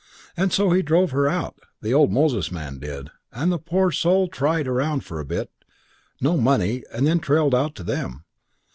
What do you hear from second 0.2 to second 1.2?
And so he drove